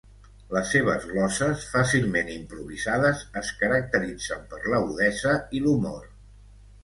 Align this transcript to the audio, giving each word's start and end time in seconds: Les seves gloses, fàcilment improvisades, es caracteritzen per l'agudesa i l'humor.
Les 0.55 0.69
seves 0.75 1.03
gloses, 1.09 1.65
fàcilment 1.73 2.31
improvisades, 2.35 3.21
es 3.43 3.51
caracteritzen 3.61 4.49
per 4.55 4.61
l'agudesa 4.75 5.35
i 5.59 5.63
l'humor. 5.67 6.01